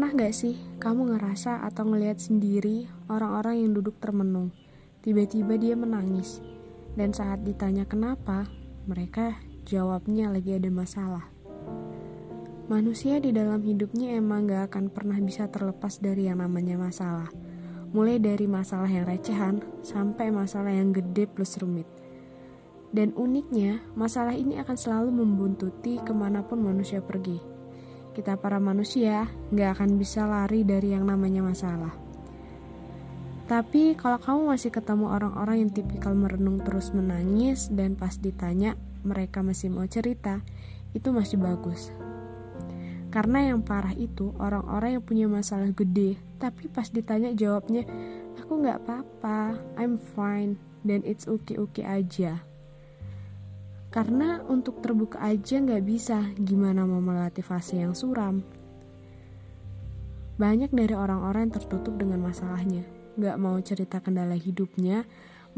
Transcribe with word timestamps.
Pernah 0.00 0.16
gak 0.16 0.32
sih 0.32 0.56
kamu 0.80 1.12
ngerasa 1.12 1.60
atau 1.60 1.84
ngelihat 1.84 2.16
sendiri 2.16 2.88
orang-orang 3.12 3.60
yang 3.60 3.76
duduk 3.76 4.00
termenung? 4.00 4.48
Tiba-tiba 5.04 5.60
dia 5.60 5.76
menangis. 5.76 6.40
Dan 6.96 7.12
saat 7.12 7.44
ditanya 7.44 7.84
kenapa, 7.84 8.48
mereka 8.88 9.36
jawabnya 9.68 10.32
lagi 10.32 10.56
ada 10.56 10.72
masalah. 10.72 11.28
Manusia 12.72 13.20
di 13.20 13.28
dalam 13.28 13.60
hidupnya 13.60 14.16
emang 14.16 14.48
gak 14.48 14.72
akan 14.72 14.88
pernah 14.88 15.20
bisa 15.20 15.52
terlepas 15.52 16.00
dari 16.00 16.32
yang 16.32 16.40
namanya 16.40 16.80
masalah. 16.80 17.28
Mulai 17.92 18.24
dari 18.24 18.48
masalah 18.48 18.88
yang 18.88 19.04
recehan 19.04 19.60
sampai 19.84 20.32
masalah 20.32 20.72
yang 20.72 20.96
gede 20.96 21.28
plus 21.28 21.60
rumit. 21.60 21.84
Dan 22.88 23.12
uniknya, 23.20 23.84
masalah 23.92 24.32
ini 24.32 24.56
akan 24.64 24.80
selalu 24.80 25.12
membuntuti 25.12 26.00
ke 26.00 26.12
mana 26.16 26.40
pun 26.40 26.64
manusia 26.64 27.04
pergi 27.04 27.49
kita 28.16 28.38
para 28.38 28.58
manusia 28.58 29.30
nggak 29.54 29.78
akan 29.78 29.96
bisa 29.98 30.26
lari 30.26 30.66
dari 30.66 30.92
yang 30.94 31.06
namanya 31.06 31.42
masalah. 31.46 31.94
Tapi 33.50 33.98
kalau 33.98 34.22
kamu 34.22 34.54
masih 34.54 34.70
ketemu 34.70 35.10
orang-orang 35.10 35.66
yang 35.66 35.70
tipikal 35.74 36.14
merenung 36.14 36.62
terus 36.62 36.94
menangis 36.94 37.66
dan 37.74 37.98
pas 37.98 38.14
ditanya 38.14 38.78
mereka 39.02 39.42
masih 39.42 39.74
mau 39.74 39.86
cerita, 39.90 40.38
itu 40.94 41.10
masih 41.10 41.38
bagus. 41.42 41.90
Karena 43.10 43.50
yang 43.50 43.66
parah 43.66 43.90
itu 43.98 44.30
orang-orang 44.38 44.98
yang 44.98 45.04
punya 45.04 45.26
masalah 45.26 45.74
gede, 45.74 46.14
tapi 46.38 46.70
pas 46.70 46.86
ditanya 46.94 47.34
jawabnya, 47.34 47.82
aku 48.38 48.62
nggak 48.62 48.86
apa-apa, 48.86 49.58
I'm 49.74 49.98
fine, 49.98 50.54
dan 50.86 51.02
it's 51.02 51.26
okay-okay 51.26 51.82
aja. 51.82 52.49
Karena 53.90 54.38
untuk 54.46 54.78
terbuka 54.78 55.18
aja 55.18 55.58
nggak 55.58 55.82
bisa, 55.82 56.22
gimana 56.38 56.86
mau 56.86 57.02
melewati 57.02 57.42
fase 57.42 57.82
yang 57.82 57.90
suram. 57.90 58.38
Banyak 60.38 60.70
dari 60.70 60.94
orang-orang 60.94 61.50
yang 61.50 61.54
tertutup 61.58 61.98
dengan 61.98 62.22
masalahnya, 62.22 62.86
nggak 63.18 63.36
mau 63.42 63.58
cerita 63.58 63.98
kendala 63.98 64.38
hidupnya, 64.38 65.02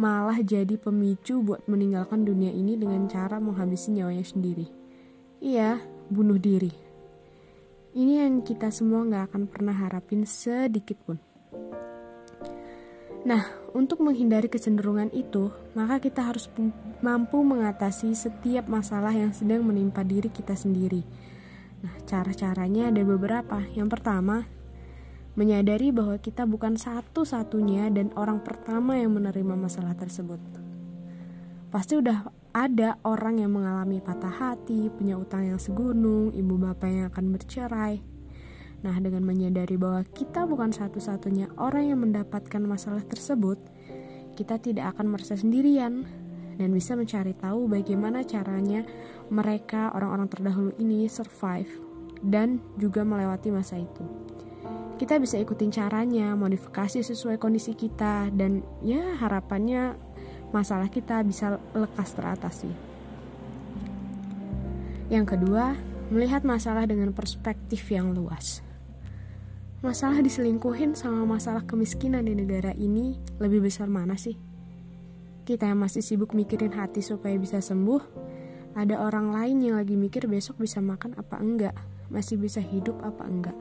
malah 0.01 0.41
jadi 0.41 0.81
pemicu 0.81 1.45
buat 1.45 1.69
meninggalkan 1.69 2.25
dunia 2.25 2.51
ini 2.51 2.81
dengan 2.81 3.05
cara 3.05 3.37
menghabisi 3.37 3.93
nyawanya 3.93 4.25
sendiri. 4.25 4.67
Iya, 5.45 5.77
bunuh 6.09 6.41
diri. 6.41 6.73
Ini 7.93 8.25
yang 8.25 8.41
kita 8.41 8.73
semua 8.73 9.05
nggak 9.05 9.29
akan 9.29 9.43
pernah 9.53 9.77
harapin 9.77 10.25
sedikit 10.25 10.97
pun. 11.05 11.32
Nah, 13.23 13.47
untuk 13.71 14.03
menghindari 14.03 14.51
kecenderungan 14.51 15.15
itu, 15.15 15.55
maka 15.79 16.03
kita 16.03 16.27
harus 16.27 16.51
mampu 16.99 17.39
mengatasi 17.47 18.19
setiap 18.19 18.67
masalah 18.67 19.15
yang 19.15 19.31
sedang 19.31 19.63
menimpa 19.63 20.03
diri 20.03 20.27
kita 20.27 20.59
sendiri. 20.59 21.07
Nah, 21.87 21.95
cara-caranya 22.03 22.91
ada 22.91 23.03
beberapa. 23.07 23.63
Yang 23.79 23.95
pertama, 23.95 24.51
menyadari 25.39 25.95
bahwa 25.95 26.19
kita 26.19 26.51
bukan 26.51 26.75
satu-satunya 26.75 27.95
dan 27.95 28.11
orang 28.19 28.43
pertama 28.43 28.99
yang 28.99 29.15
menerima 29.15 29.55
masalah 29.55 29.95
tersebut. 29.95 30.43
Pasti 31.71 31.97
udah 31.97 32.27
ada 32.53 33.01
orang 33.07 33.41
yang 33.41 33.55
mengalami 33.55 34.03
patah 34.05 34.35
hati, 34.35 34.93
punya 34.93 35.17
utang 35.17 35.49
yang 35.49 35.63
segunung, 35.63 36.35
ibu 36.37 36.59
bapak 36.61 36.91
yang 36.91 37.07
akan 37.09 37.33
bercerai, 37.33 38.03
Nah, 38.83 38.99
dengan 38.99 39.23
menyadari 39.23 39.79
bahwa 39.79 40.03
kita 40.03 40.43
bukan 40.43 40.75
satu-satunya 40.75 41.55
orang 41.55 41.95
yang 41.95 42.01
mendapatkan 42.03 42.63
masalah 42.67 43.07
tersebut, 43.07 43.59
kita 44.35 44.59
tidak 44.59 44.99
akan 44.99 45.15
merasa 45.15 45.39
sendirian 45.39 46.03
dan 46.59 46.69
bisa 46.75 46.99
mencari 46.99 47.33
tahu 47.39 47.71
bagaimana 47.71 48.27
caranya 48.27 48.83
mereka 49.31 49.95
orang-orang 49.95 50.29
terdahulu 50.29 50.71
ini 50.83 51.07
survive 51.07 51.71
dan 52.23 52.59
juga 52.75 53.07
melewati 53.07 53.55
masa 53.55 53.79
itu. 53.79 54.05
Kita 54.99 55.19
bisa 55.19 55.39
ikutin 55.39 55.75
caranya, 55.75 56.35
modifikasi 56.39 57.03
sesuai 57.03 57.39
kondisi 57.39 57.75
kita 57.75 58.31
dan 58.31 58.63
ya 58.83 59.19
harapannya 59.19 59.99
masalah 60.55 60.87
kita 60.91 61.23
bisa 61.27 61.59
lekas 61.75 62.15
teratasi. 62.15 62.71
Yang 65.11 65.37
kedua, 65.37 65.75
melihat 66.13 66.47
masalah 66.47 66.87
dengan 66.87 67.11
perspektif 67.11 67.91
yang 67.91 68.15
luas. 68.15 68.72
Masalah 69.83 70.23
diselingkuhin 70.23 70.95
sama 70.95 71.27
masalah 71.27 71.67
kemiskinan 71.67 72.31
di 72.31 72.39
negara 72.39 72.71
ini 72.79 73.19
lebih 73.43 73.67
besar 73.67 73.91
mana 73.91 74.15
sih? 74.15 74.39
Kita 75.43 75.67
yang 75.67 75.83
masih 75.83 76.07
sibuk 76.07 76.39
mikirin 76.39 76.71
hati 76.71 77.03
supaya 77.03 77.35
bisa 77.35 77.59
sembuh, 77.59 77.99
ada 78.79 79.03
orang 79.03 79.35
lain 79.35 79.59
yang 79.59 79.75
lagi 79.83 79.99
mikir 79.99 80.31
besok 80.31 80.63
bisa 80.63 80.79
makan 80.79 81.19
apa 81.19 81.35
enggak, 81.43 81.75
masih 82.15 82.39
bisa 82.39 82.63
hidup 82.63 82.95
apa 83.03 83.27
enggak. 83.27 83.59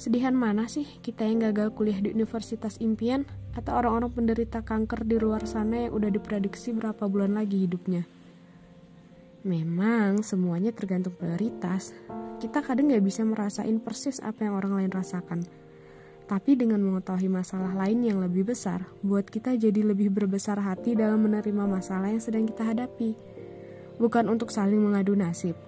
Sedihan 0.00 0.32
mana 0.32 0.64
sih 0.64 0.88
kita 1.04 1.28
yang 1.28 1.44
gagal 1.44 1.76
kuliah 1.76 2.00
di 2.00 2.16
universitas 2.16 2.80
impian 2.80 3.28
atau 3.52 3.76
orang-orang 3.76 4.16
penderita 4.16 4.64
kanker 4.64 5.04
di 5.04 5.20
luar 5.20 5.44
sana 5.44 5.84
yang 5.84 5.92
udah 5.92 6.08
diprediksi 6.08 6.72
berapa 6.72 7.04
bulan 7.04 7.36
lagi 7.36 7.68
hidupnya? 7.68 8.08
Memang 9.44 10.24
semuanya 10.24 10.72
tergantung 10.72 11.12
prioritas, 11.20 11.92
kita 12.40 12.64
kadang 12.64 12.88
nggak 12.88 13.04
bisa 13.04 13.20
merasain 13.20 13.76
persis 13.84 14.16
apa 14.24 14.48
yang 14.48 14.56
orang 14.56 14.80
lain 14.80 14.90
rasakan. 14.90 15.44
Tapi 16.24 16.56
dengan 16.56 16.80
mengetahui 16.80 17.28
masalah 17.28 17.76
lain 17.76 18.00
yang 18.00 18.18
lebih 18.24 18.48
besar, 18.48 18.88
buat 19.04 19.28
kita 19.28 19.60
jadi 19.60 19.84
lebih 19.84 20.08
berbesar 20.08 20.56
hati 20.62 20.96
dalam 20.96 21.20
menerima 21.20 21.68
masalah 21.68 22.08
yang 22.08 22.22
sedang 22.22 22.48
kita 22.48 22.64
hadapi. 22.64 23.12
Bukan 24.00 24.32
untuk 24.32 24.48
saling 24.48 24.80
mengadu 24.80 25.12
nasib, 25.12 25.58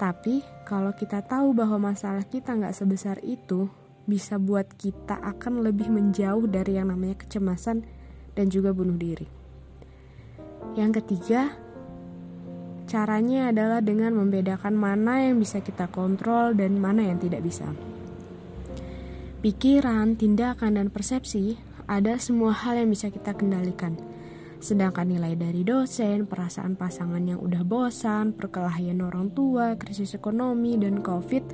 tapi 0.00 0.40
kalau 0.68 0.92
kita 0.92 1.20
tahu 1.24 1.56
bahwa 1.56 1.92
masalah 1.92 2.24
kita 2.24 2.52
nggak 2.52 2.72
sebesar 2.72 3.20
itu, 3.24 3.68
bisa 4.06 4.36
buat 4.36 4.68
kita 4.76 5.18
akan 5.20 5.64
lebih 5.66 5.88
menjauh 5.88 6.46
dari 6.48 6.78
yang 6.78 6.88
namanya 6.92 7.20
kecemasan 7.20 7.82
dan 8.36 8.46
juga 8.52 8.76
bunuh 8.76 8.94
diri. 8.94 9.26
Yang 10.78 11.02
ketiga, 11.02 11.65
Caranya 12.86 13.50
adalah 13.50 13.82
dengan 13.82 14.14
membedakan 14.14 14.78
mana 14.78 15.26
yang 15.26 15.42
bisa 15.42 15.58
kita 15.58 15.90
kontrol 15.90 16.54
dan 16.54 16.78
mana 16.78 17.02
yang 17.10 17.18
tidak 17.18 17.42
bisa. 17.42 17.74
Pikiran, 19.42 20.14
tindakan, 20.14 20.78
dan 20.78 20.88
persepsi 20.94 21.58
ada 21.90 22.14
semua 22.22 22.54
hal 22.54 22.78
yang 22.78 22.90
bisa 22.94 23.10
kita 23.10 23.34
kendalikan. 23.34 23.98
Sedangkan 24.62 25.10
nilai 25.10 25.34
dari 25.34 25.66
dosen, 25.66 26.30
perasaan 26.30 26.78
pasangan 26.78 27.22
yang 27.22 27.42
udah 27.42 27.66
bosan, 27.66 28.34
perkelahian 28.34 29.02
orang 29.02 29.34
tua, 29.34 29.74
krisis 29.74 30.14
ekonomi, 30.14 30.78
dan 30.78 31.02
COVID 31.02 31.44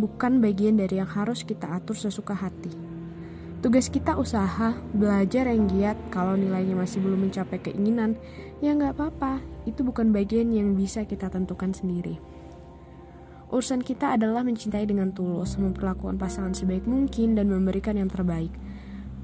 bukan 0.00 0.40
bagian 0.40 0.80
dari 0.80 0.96
yang 0.96 1.08
harus 1.08 1.44
kita 1.44 1.70
atur 1.76 1.96
sesuka 1.96 2.32
hati. 2.32 2.89
Tugas 3.60 3.92
kita 3.92 4.16
usaha, 4.16 4.72
belajar 4.96 5.44
yang 5.44 5.68
giat, 5.68 5.92
kalau 6.08 6.32
nilainya 6.32 6.72
masih 6.72 6.96
belum 7.04 7.28
mencapai 7.28 7.60
keinginan, 7.60 8.16
ya 8.64 8.72
nggak 8.72 8.96
apa-apa, 8.96 9.44
itu 9.68 9.84
bukan 9.84 10.16
bagian 10.16 10.48
yang 10.48 10.72
bisa 10.80 11.04
kita 11.04 11.28
tentukan 11.28 11.76
sendiri. 11.76 12.16
Urusan 13.52 13.84
kita 13.84 14.16
adalah 14.16 14.40
mencintai 14.48 14.88
dengan 14.88 15.12
tulus, 15.12 15.60
memperlakukan 15.60 16.16
pasangan 16.16 16.56
sebaik 16.56 16.88
mungkin, 16.88 17.36
dan 17.36 17.52
memberikan 17.52 18.00
yang 18.00 18.08
terbaik. 18.08 18.48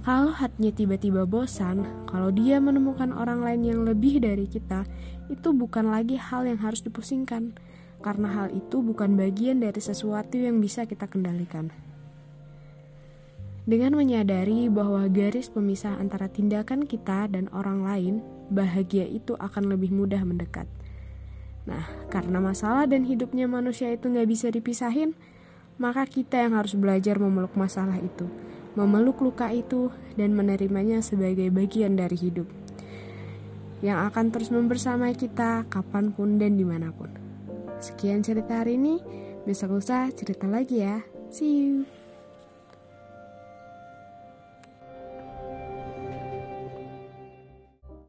Kalau 0.04 0.36
hatinya 0.36 0.68
tiba-tiba 0.68 1.24
bosan, 1.24 2.04
kalau 2.04 2.28
dia 2.28 2.60
menemukan 2.60 3.16
orang 3.16 3.40
lain 3.40 3.64
yang 3.64 3.80
lebih 3.88 4.20
dari 4.20 4.44
kita, 4.44 4.84
itu 5.32 5.56
bukan 5.56 5.88
lagi 5.88 6.20
hal 6.20 6.44
yang 6.44 6.60
harus 6.60 6.84
dipusingkan, 6.84 7.56
karena 8.04 8.28
hal 8.28 8.52
itu 8.52 8.84
bukan 8.84 9.16
bagian 9.16 9.64
dari 9.64 9.80
sesuatu 9.80 10.36
yang 10.36 10.60
bisa 10.60 10.84
kita 10.84 11.08
kendalikan. 11.08 11.85
Dengan 13.66 13.98
menyadari 13.98 14.70
bahwa 14.70 15.10
garis 15.10 15.50
pemisah 15.50 15.98
antara 15.98 16.30
tindakan 16.30 16.86
kita 16.86 17.26
dan 17.26 17.50
orang 17.50 17.82
lain, 17.82 18.14
bahagia 18.46 19.10
itu 19.10 19.34
akan 19.42 19.74
lebih 19.74 19.90
mudah 19.90 20.22
mendekat. 20.22 20.70
Nah, 21.66 21.82
karena 22.06 22.38
masalah 22.38 22.86
dan 22.86 23.02
hidupnya 23.02 23.50
manusia 23.50 23.90
itu 23.90 24.06
nggak 24.06 24.30
bisa 24.30 24.54
dipisahin, 24.54 25.18
maka 25.82 26.06
kita 26.06 26.46
yang 26.46 26.54
harus 26.54 26.78
belajar 26.78 27.18
memeluk 27.18 27.58
masalah 27.58 27.98
itu, 27.98 28.30
memeluk 28.78 29.18
luka 29.18 29.50
itu, 29.50 29.90
dan 30.14 30.38
menerimanya 30.38 31.02
sebagai 31.02 31.50
bagian 31.50 31.98
dari 31.98 32.14
hidup. 32.14 32.46
Yang 33.82 33.98
akan 34.14 34.26
terus 34.30 34.54
membersamai 34.54 35.18
kita 35.18 35.66
kapan 35.66 36.14
pun 36.14 36.38
dan 36.38 36.54
di 36.54 36.62
mana 36.62 36.94
pun. 36.94 37.10
Sekian 37.82 38.22
cerita 38.22 38.62
hari 38.62 38.78
ini, 38.78 39.02
besok 39.42 39.82
lusa 39.82 40.06
cerita 40.14 40.46
lagi 40.46 40.86
ya. 40.86 41.02
See 41.34 41.66
you. 41.66 42.05